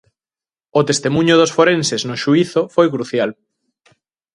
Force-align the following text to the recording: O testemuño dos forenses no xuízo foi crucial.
O 0.79 0.81
testemuño 0.89 1.33
dos 1.37 1.53
forenses 1.57 2.01
no 2.07 2.15
xuízo 2.23 2.61
foi 2.75 2.87
crucial. 2.95 3.29